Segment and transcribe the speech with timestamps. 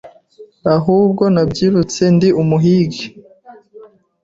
[0.75, 3.05] ahubwo nabyirutse ndi umuhigi